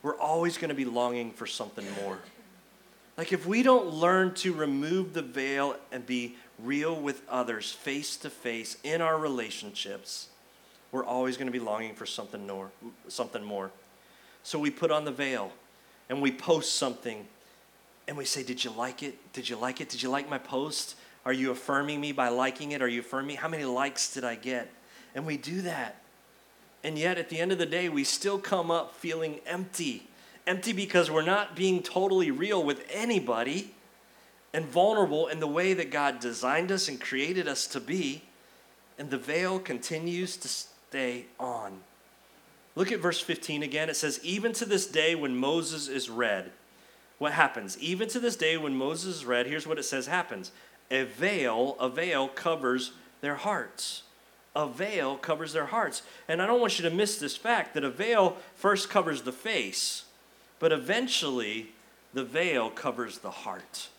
[0.04, 2.20] we're always going to be longing for something more.
[3.20, 8.16] Like, if we don't learn to remove the veil and be real with others face
[8.16, 10.30] to face in our relationships,
[10.94, 12.72] we're always going to be longing for something more,
[13.10, 13.72] something more.
[14.44, 15.52] So we put on the veil
[16.08, 17.28] and we post something
[18.08, 19.18] and we say, Did you like it?
[19.34, 19.90] Did you like it?
[19.90, 20.96] Did you like my post?
[21.26, 22.82] Are you affirming me by liking it?
[22.82, 23.36] Are you affirming me?
[23.36, 24.70] How many likes did I get?
[25.14, 25.98] And we do that.
[26.86, 30.08] And yet, at the end of the day, we still come up feeling empty
[30.48, 33.74] empty because we're not being totally real with anybody
[34.54, 38.24] and vulnerable in the way that God designed us and created us to be.
[38.98, 41.82] And the veil continues to stay on.
[42.76, 43.90] Look at verse 15 again.
[43.90, 46.52] It says, Even to this day when Moses is read,
[47.18, 47.78] what happens?
[47.80, 50.52] Even to this day when Moses is read, here's what it says happens.
[50.90, 54.04] A veil, a veil covers their hearts.
[54.56, 56.02] A veil covers their hearts.
[56.28, 59.32] And I don't want you to miss this fact that a veil first covers the
[59.32, 60.06] face
[60.60, 61.70] but eventually
[62.14, 63.90] the veil covers the heart.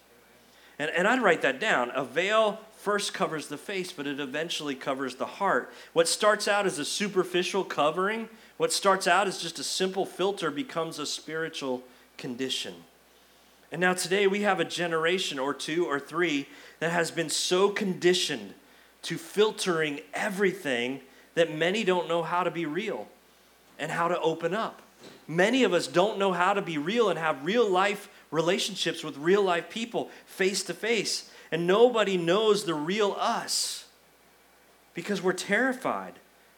[0.79, 1.91] And, and I'd write that down.
[1.95, 5.73] A veil first covers the face, but it eventually covers the heart.
[5.93, 10.51] What starts out as a superficial covering, what starts out as just a simple filter,
[10.51, 11.83] becomes a spiritual
[12.17, 12.75] condition.
[13.73, 16.49] And now today we have a generation or two or three
[16.81, 18.55] that has been so conditioned
[19.03, 21.01] to filtering everything
[21.35, 23.07] that many don't know how to be real
[23.79, 24.83] and how to open up.
[25.31, 29.17] Many of us don't know how to be real and have real life relationships with
[29.17, 31.31] real life people face to face.
[31.53, 33.85] And nobody knows the real us
[34.93, 36.15] because we're terrified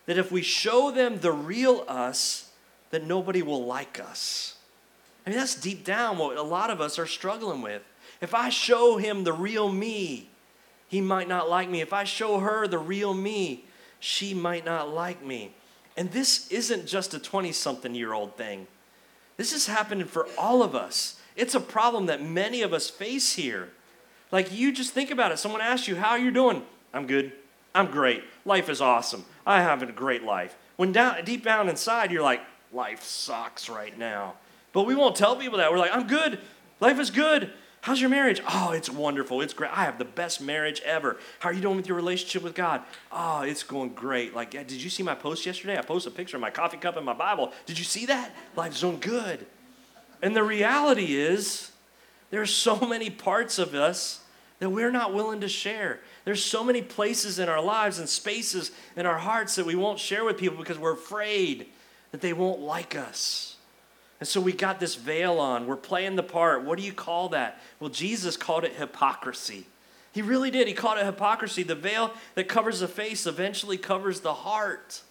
[0.06, 2.50] that if we show them the real us,
[2.92, 4.56] that nobody will like us.
[5.26, 7.82] I mean, that's deep down what a lot of us are struggling with.
[8.22, 10.30] If I show him the real me,
[10.88, 11.82] he might not like me.
[11.82, 13.66] If I show her the real me,
[14.00, 15.52] she might not like me.
[15.96, 18.66] And this isn't just a 20 something year old thing.
[19.36, 21.20] This is happening for all of us.
[21.36, 23.70] It's a problem that many of us face here.
[24.30, 25.38] Like you just think about it.
[25.38, 26.62] Someone asks you, How are you doing?
[26.94, 27.32] I'm good.
[27.74, 28.22] I'm great.
[28.44, 29.24] Life is awesome.
[29.46, 30.56] I have a great life.
[30.76, 32.40] When down deep down inside, you're like,
[32.72, 34.34] life sucks right now.
[34.72, 35.70] But we won't tell people that.
[35.70, 36.38] We're like, I'm good.
[36.80, 37.52] Life is good.
[37.82, 38.40] How's your marriage?
[38.48, 39.40] Oh, it's wonderful.
[39.40, 39.76] It's great.
[39.76, 41.18] I have the best marriage ever.
[41.40, 42.82] How are you doing with your relationship with God?
[43.10, 44.36] Oh, it's going great.
[44.36, 45.76] Like, did you see my post yesterday?
[45.76, 47.52] I posted a picture of my coffee cup and my Bible.
[47.66, 48.30] Did you see that?
[48.54, 49.46] Life's doing good.
[50.22, 51.72] And the reality is,
[52.30, 54.20] there are so many parts of us
[54.60, 55.98] that we're not willing to share.
[56.24, 59.98] There's so many places in our lives and spaces in our hearts that we won't
[59.98, 61.66] share with people because we're afraid
[62.12, 63.51] that they won't like us.
[64.22, 65.66] And so we got this veil on.
[65.66, 66.62] We're playing the part.
[66.62, 67.60] What do you call that?
[67.80, 69.66] Well, Jesus called it hypocrisy.
[70.12, 70.68] He really did.
[70.68, 71.64] He called it hypocrisy.
[71.64, 75.02] The veil that covers the face eventually covers the heart.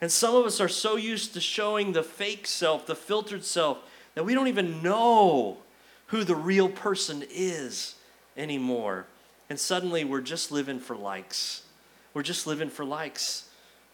[0.00, 3.78] And some of us are so used to showing the fake self, the filtered self,
[4.16, 5.58] that we don't even know
[6.06, 7.94] who the real person is
[8.36, 9.06] anymore.
[9.50, 11.62] And suddenly we're just living for likes.
[12.12, 13.48] We're just living for likes.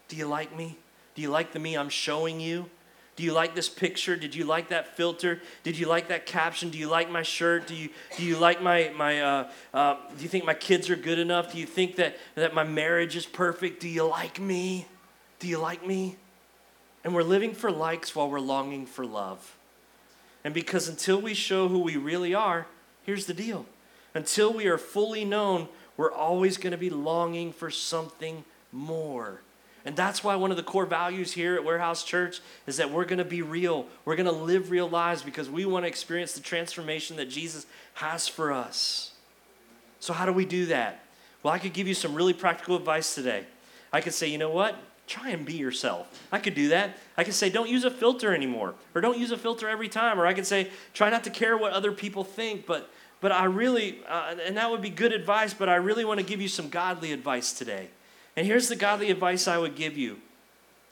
[0.07, 0.75] Do you like me?
[1.13, 2.67] Do you like the me I'm showing you?
[3.19, 4.15] Do you like this picture?
[4.15, 5.41] Did you like that filter?
[5.63, 6.69] Did you like that caption?
[6.69, 7.67] Do you like my shirt?
[7.67, 10.95] Do you, do you like my, my uh, uh, do you think my kids are
[10.95, 11.51] good enough?
[11.51, 13.81] Do you think that, that my marriage is perfect?
[13.81, 14.85] Do you like me?
[15.39, 16.15] Do you like me?
[17.03, 19.57] And we're living for likes while we're longing for love.
[20.45, 22.67] And because until we show who we really are,
[23.03, 23.65] here's the deal
[24.13, 29.41] until we are fully known, we're always going to be longing for something more.
[29.85, 33.05] And that's why one of the core values here at Warehouse Church is that we're
[33.05, 33.87] going to be real.
[34.05, 37.65] We're going to live real lives because we want to experience the transformation that Jesus
[37.95, 39.11] has for us.
[39.99, 41.03] So, how do we do that?
[41.43, 43.45] Well, I could give you some really practical advice today.
[43.91, 44.75] I could say, you know what?
[45.07, 46.27] Try and be yourself.
[46.31, 46.97] I could do that.
[47.17, 50.19] I could say, don't use a filter anymore, or don't use a filter every time.
[50.19, 52.89] Or I could say, try not to care what other people think, but
[53.21, 56.25] but I really, uh, and that would be good advice, but I really want to
[56.25, 57.89] give you some godly advice today.
[58.39, 60.21] And here's the godly advice I would give you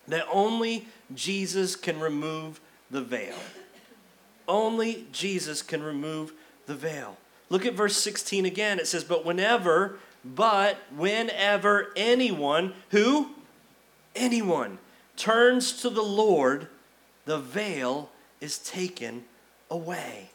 [0.10, 2.60] that only Jesus can remove
[2.92, 3.38] the veil.
[4.50, 6.34] Only Jesus can remove
[6.66, 7.16] the veil.
[7.48, 8.80] Look at verse 16 again.
[8.80, 13.30] It says, But whenever, but whenever anyone, who?
[14.14, 14.78] Anyone
[15.16, 16.68] turns to the Lord,
[17.24, 18.10] the veil
[18.42, 19.24] is taken
[19.72, 20.32] away.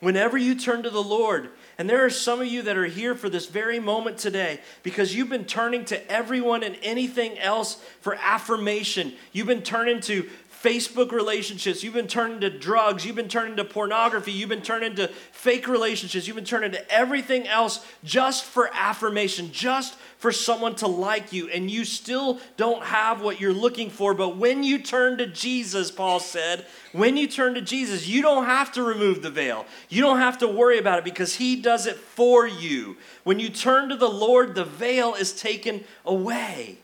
[0.00, 3.14] Whenever you turn to the Lord, and there are some of you that are here
[3.14, 8.16] for this very moment today because you've been turning to everyone and anything else for
[8.16, 9.14] affirmation.
[9.32, 10.28] You've been turning to
[10.62, 11.82] Facebook relationships.
[11.82, 13.04] You've been turning to drugs.
[13.04, 14.32] You've been turning to pornography.
[14.32, 16.26] You've been turning to fake relationships.
[16.26, 21.48] You've been turning to everything else just for affirmation, just for someone to like you.
[21.48, 24.12] And you still don't have what you're looking for.
[24.12, 28.44] But when you turn to Jesus, Paul said, when you turn to Jesus, you don't
[28.44, 29.64] have to remove the veil.
[29.88, 32.98] You don't have to worry about it because He does it for you.
[33.24, 36.80] When you turn to the Lord, the veil is taken away.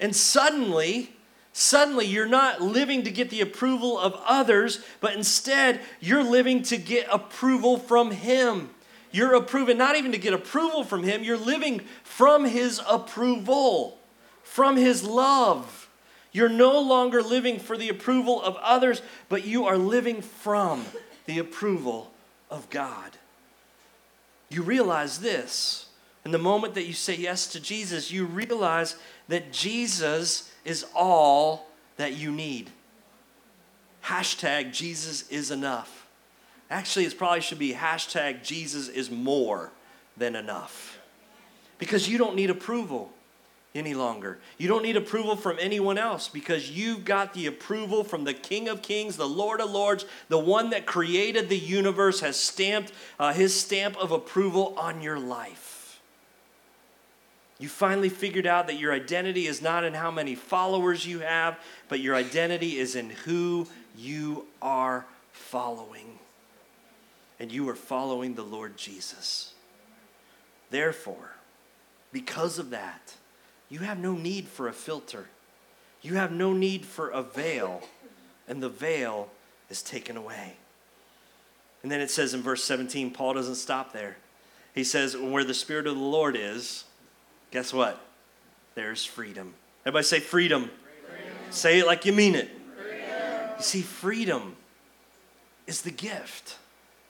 [0.00, 1.14] And suddenly,
[1.52, 6.78] Suddenly, you're not living to get the approval of others, but instead, you're living to
[6.78, 8.70] get approval from Him.
[9.10, 13.98] You're approving, not even to get approval from Him, you're living from His approval,
[14.42, 15.90] from His love.
[16.32, 20.86] You're no longer living for the approval of others, but you are living from
[21.26, 22.10] the approval
[22.50, 23.18] of God.
[24.48, 25.86] You realize this.
[26.24, 28.96] In the moment that you say yes to Jesus, you realize
[29.28, 32.70] that Jesus is all that you need.
[34.04, 36.06] Hashtag Jesus is enough.
[36.70, 39.70] Actually, it probably should be hashtag Jesus is more
[40.16, 40.98] than enough.
[41.78, 43.12] Because you don't need approval
[43.74, 44.38] any longer.
[44.58, 48.68] You don't need approval from anyone else because you've got the approval from the King
[48.68, 53.32] of Kings, the Lord of Lords, the one that created the universe has stamped uh,
[53.32, 55.71] his stamp of approval on your life.
[57.58, 61.58] You finally figured out that your identity is not in how many followers you have,
[61.88, 66.18] but your identity is in who you are following.
[67.38, 69.54] And you are following the Lord Jesus.
[70.70, 71.32] Therefore,
[72.12, 73.14] because of that,
[73.68, 75.26] you have no need for a filter.
[76.02, 77.82] You have no need for a veil,
[78.48, 79.30] and the veil
[79.70, 80.54] is taken away.
[81.82, 84.16] And then it says in verse 17, Paul doesn't stop there.
[84.74, 86.84] He says, Where the Spirit of the Lord is,
[87.52, 88.04] guess what?
[88.74, 89.54] There's freedom.
[89.86, 90.70] Everybody say freedom.
[91.06, 91.32] freedom.
[91.50, 92.50] Say it like you mean it.
[92.76, 93.50] Freedom.
[93.58, 94.56] You see, freedom
[95.66, 96.56] is the gift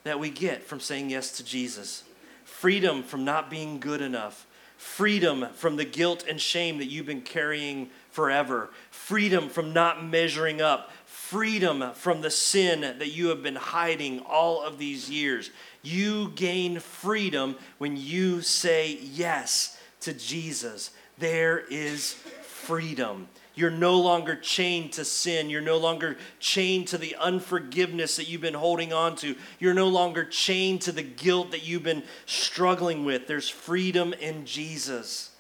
[0.05, 2.05] that we get from saying yes to Jesus.
[2.45, 4.47] Freedom from not being good enough.
[4.77, 10.61] freedom from the guilt and shame that you've been carrying forever, freedom from not measuring
[10.61, 15.51] up, freedom from the sin that you have been hiding all of these years.
[15.83, 20.91] You gain freedom when you say yes to Jesus.
[21.19, 23.29] There is freedom.
[23.55, 25.51] You're no longer chained to sin.
[25.51, 29.37] You're no longer chained to the unforgiveness that you've been holding on to.
[29.59, 33.27] You're no longer chained to the guilt that you've been struggling with.
[33.27, 35.31] There's freedom in Jesus.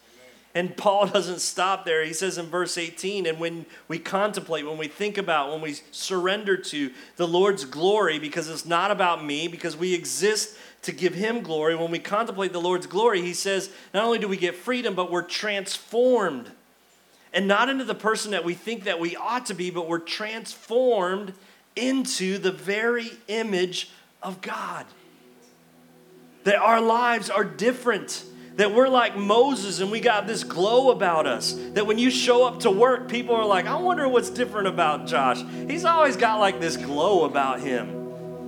[0.54, 2.04] And Paul doesn't stop there.
[2.04, 5.76] He says in verse 18, and when we contemplate, when we think about, when we
[5.90, 11.14] surrender to the Lord's glory, because it's not about me, because we exist to give
[11.14, 14.56] him glory, when we contemplate the Lord's glory, he says, not only do we get
[14.56, 16.50] freedom, but we're transformed
[17.32, 19.98] and not into the person that we think that we ought to be, but we're
[19.98, 21.32] transformed
[21.76, 23.90] into the very image
[24.22, 24.84] of God.
[26.44, 28.24] That our lives are different.
[28.56, 31.52] That we're like Moses and we got this glow about us.
[31.72, 35.06] That when you show up to work, people are like, I wonder what's different about
[35.06, 35.42] Josh.
[35.68, 38.01] He's always got like this glow about him.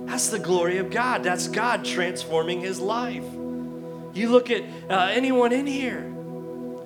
[0.05, 1.23] That's the glory of God.
[1.23, 3.25] That's God transforming his life.
[4.13, 6.13] You look at uh, anyone in here,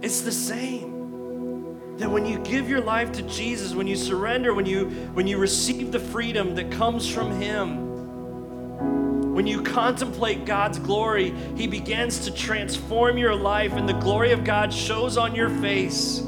[0.02, 4.66] it's the same that when you give your life to Jesus, when you surrender, when
[4.66, 11.34] you when you receive the freedom that comes from him, when you contemplate God's glory,
[11.56, 16.24] he begins to transform your life and the glory of God shows on your face.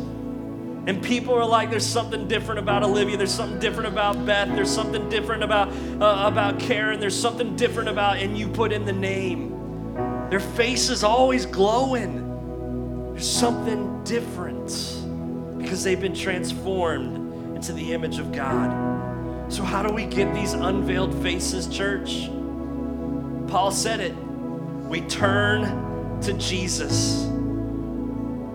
[0.87, 3.15] And people are like, there's something different about Olivia.
[3.15, 4.47] There's something different about Beth.
[4.49, 5.69] There's something different about,
[6.01, 6.99] uh, about Karen.
[6.99, 9.51] There's something different about, and you put in the name.
[10.31, 13.11] Their face is always glowing.
[13.13, 14.67] There's something different
[15.59, 19.51] because they've been transformed into the image of God.
[19.53, 22.29] So, how do we get these unveiled faces, church?
[23.47, 24.15] Paul said it.
[24.87, 27.27] We turn to Jesus.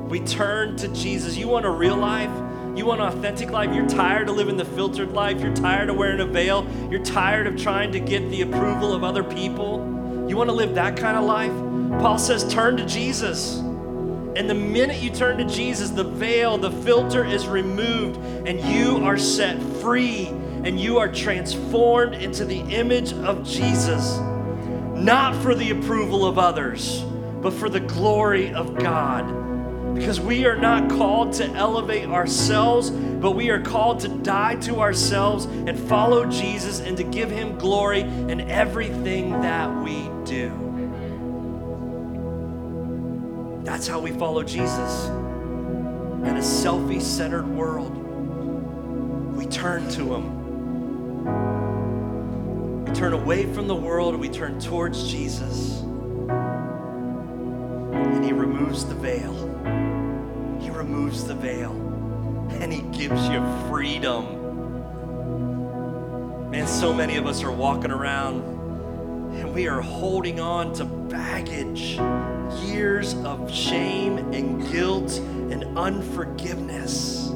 [0.08, 1.36] We turn to Jesus.
[1.36, 2.30] You want a real life?
[2.76, 3.74] You want an authentic life?
[3.74, 5.40] You're tired of living the filtered life.
[5.40, 6.66] You're tired of wearing a veil.
[6.90, 10.26] You're tired of trying to get the approval of other people.
[10.28, 11.52] You want to live that kind of life?
[12.00, 13.56] Paul says, turn to Jesus.
[13.56, 18.98] And the minute you turn to Jesus, the veil, the filter is removed, and you
[18.98, 24.18] are set free and you are transformed into the image of Jesus,
[24.96, 27.02] not for the approval of others,
[27.40, 29.45] but for the glory of God.
[29.96, 34.80] Because we are not called to elevate ourselves, but we are called to die to
[34.80, 40.66] ourselves and follow Jesus and to give him glory in everything that we do.
[43.64, 45.06] That's how we follow Jesus.
[45.06, 47.96] In a selfie centered world,
[49.36, 50.36] we turn to Him.
[52.84, 55.80] We turn away from the world we turn towards Jesus.
[57.92, 59.45] And He removes the veil.
[60.76, 61.72] Removes the veil.
[62.60, 64.36] And He gives you freedom.
[66.50, 68.42] Man, so many of us are walking around
[69.34, 71.98] and we are holding on to baggage
[72.64, 77.28] years of shame and guilt and unforgiveness.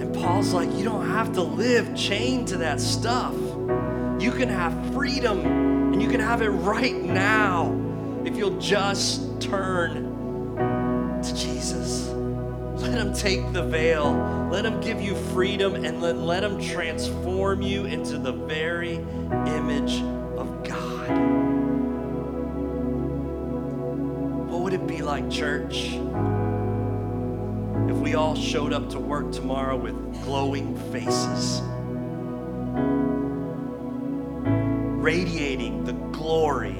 [0.00, 3.34] And Paul's like, you don't have to live chained to that stuff.
[4.20, 5.44] You can have freedom
[5.92, 7.76] and you can have it right now
[8.24, 10.09] if you'll just turn.
[12.90, 14.48] Let him take the veil.
[14.50, 20.00] Let him give you freedom and let, let him transform you into the very image
[20.36, 21.08] of God.
[24.50, 25.92] What would it be like, church,
[27.88, 31.62] if we all showed up to work tomorrow with glowing faces,
[35.00, 36.76] radiating the glory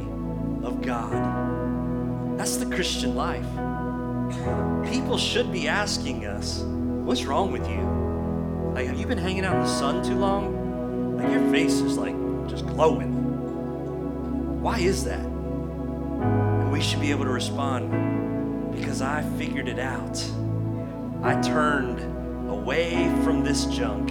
[0.65, 2.37] of God?
[2.37, 3.47] That's the Christian life.
[4.91, 7.81] People should be asking us, What's wrong with you?
[8.75, 11.17] Like, have you been hanging out in the sun too long?
[11.17, 12.15] Like, your face is like
[12.49, 14.63] just glowing.
[14.63, 15.25] Why is that?
[15.25, 20.23] And we should be able to respond because I figured it out.
[21.23, 22.01] I turned
[22.49, 24.11] away from this junk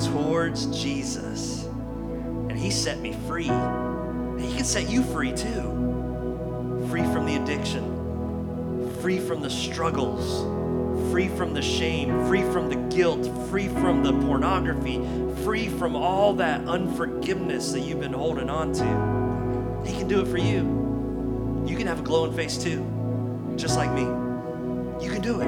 [0.00, 3.48] towards Jesus, and He set me free.
[3.48, 6.86] And He can set you free too.
[6.90, 7.95] Free from the addiction,
[9.06, 10.42] free from the struggles,
[11.12, 15.00] free from the shame, free from the guilt, free from the pornography,
[15.44, 18.82] free from all that unforgiveness that you've been holding on to.
[19.88, 21.64] He can do it for you.
[21.68, 22.84] You can have a glowing face too,
[23.54, 24.02] just like me.
[25.00, 25.46] You can do it.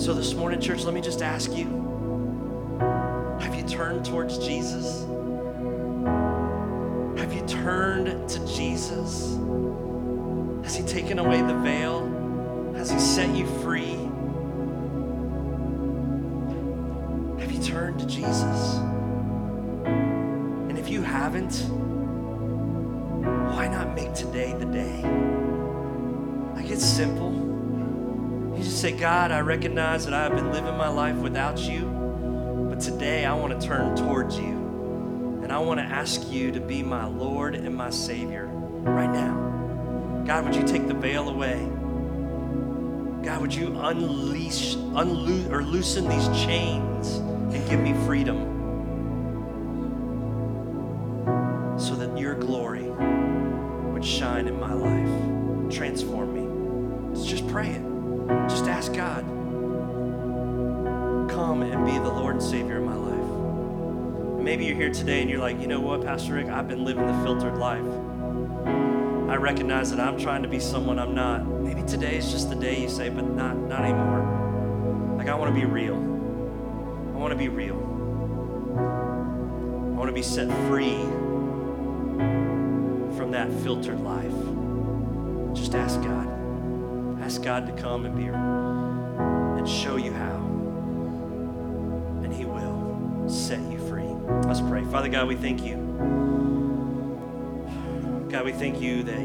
[0.00, 1.66] So this morning, church, let me just ask you
[3.40, 5.00] have you turned towards Jesus?
[7.18, 9.36] Have you turned to Jesus?
[10.64, 12.72] Has He taken away the veil?
[12.74, 13.94] Has He set you free?
[17.40, 18.76] Have you turned to Jesus?
[19.84, 21.54] And if you haven't,
[23.54, 25.02] why not make today the day?
[26.54, 27.32] Like it's simple.
[28.56, 31.82] You just say, God, I recognize that I have been living my life without you,
[32.70, 35.40] but today I want to turn towards you.
[35.42, 39.43] And I want to ask you to be my Lord and my Savior right now.
[40.26, 41.68] God, would you take the veil away?
[43.22, 48.38] God, would you unleash, unloose, or loosen these chains and give me freedom
[51.78, 52.84] so that your glory
[53.92, 57.20] would shine in my life, transform me?
[57.20, 57.82] So just pray it.
[58.48, 59.24] Just ask God,
[61.30, 64.42] come and be the Lord and Savior of my life.
[64.42, 67.06] Maybe you're here today and you're like, you know what, Pastor Ricc, I've been living
[67.06, 67.84] the filtered life.
[69.34, 71.44] I recognize that I'm trying to be someone I'm not.
[71.44, 75.16] Maybe today is just the day you say, but not, not anymore.
[75.18, 75.96] Like, I want to be real.
[75.96, 77.74] I want to be real.
[78.76, 81.00] I want to be set free
[83.16, 84.30] from that filtered life.
[85.52, 87.20] Just ask God.
[87.20, 90.36] Ask God to come and be and show you how.
[92.22, 94.14] And He will set you free.
[94.46, 94.84] Let's pray.
[94.84, 96.53] Father God, we thank you.
[98.34, 99.20] God, we thank you that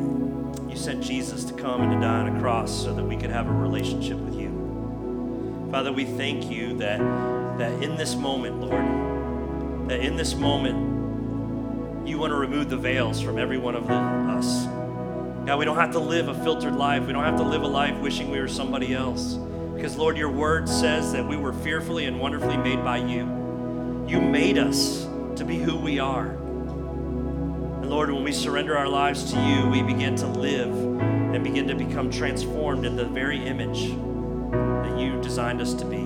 [0.70, 3.32] you sent Jesus to come and to die on a cross so that we could
[3.32, 5.68] have a relationship with you.
[5.72, 7.00] Father, we thank you that,
[7.58, 13.20] that in this moment, Lord, that in this moment, you want to remove the veils
[13.20, 14.66] from every one of the, us.
[15.48, 17.08] God, we don't have to live a filtered life.
[17.08, 19.40] We don't have to live a life wishing we were somebody else.
[19.74, 24.06] Because, Lord, your word says that we were fearfully and wonderfully made by you.
[24.08, 26.38] You made us to be who we are.
[27.90, 31.74] Lord, when we surrender our lives to you, we begin to live and begin to
[31.74, 33.90] become transformed in the very image
[34.52, 36.04] that you designed us to be.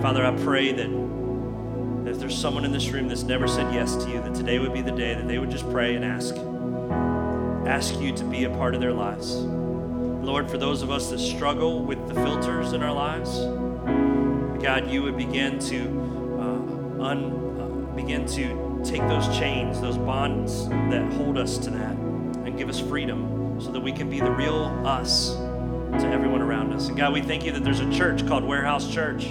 [0.00, 4.08] Father, I pray that if there's someone in this room that's never said yes to
[4.08, 6.36] you, that today would be the day that they would just pray and ask
[7.66, 9.34] ask you to be a part of their lives.
[9.34, 13.40] Lord, for those of us that struggle with the filters in our lives,
[14.62, 15.78] God, you would begin to
[16.38, 17.24] uh, un,
[17.60, 21.92] uh, begin to take those chains, those bonds that hold us to that,
[22.44, 26.72] and give us freedom so that we can be the real us to everyone around
[26.72, 26.88] us.
[26.88, 29.28] And God, we thank you that there's a church called Warehouse Church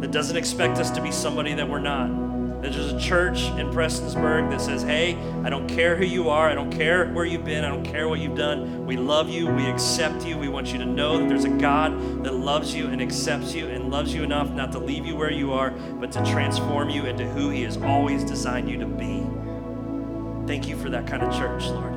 [0.00, 2.23] that doesn't expect us to be somebody that we're not
[2.72, 6.48] there's a church in Prestonsburg that says, hey, I don't care who you are.
[6.48, 7.64] I don't care where you've been.
[7.64, 8.86] I don't care what you've done.
[8.86, 9.46] We love you.
[9.46, 10.38] We accept you.
[10.38, 13.68] We want you to know that there's a God that loves you and accepts you
[13.68, 17.04] and loves you enough not to leave you where you are, but to transform you
[17.04, 19.26] into who He has always designed you to be.
[20.46, 21.92] Thank you for that kind of church, Lord.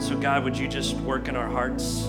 [0.00, 2.08] So, God, would you just work in our hearts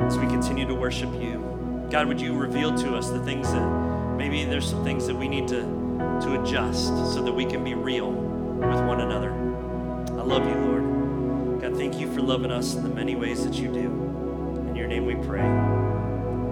[0.00, 1.88] as we continue to worship you?
[1.90, 3.83] God, would you reveal to us the things that
[4.16, 5.62] Maybe there's some things that we need to,
[6.22, 9.32] to adjust so that we can be real with one another.
[9.32, 11.60] I love you, Lord.
[11.60, 13.90] God, thank you for loving us in the many ways that you do.
[14.68, 15.40] In your name we pray.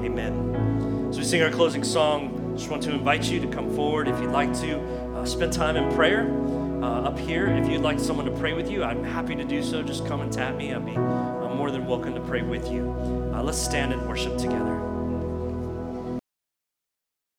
[0.07, 1.07] Amen.
[1.09, 4.21] As we sing our closing song, just want to invite you to come forward if
[4.21, 4.81] you'd like to
[5.15, 6.31] uh, spend time in prayer.
[6.83, 9.63] Uh, up here, if you'd like someone to pray with you, I'm happy to do
[9.63, 9.83] so.
[9.83, 10.75] Just come and tap me.
[10.75, 12.91] I'll be I'm more than welcome to pray with you.
[13.33, 14.92] Uh, let's stand and worship together.